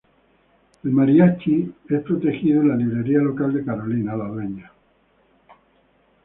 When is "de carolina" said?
3.53-4.15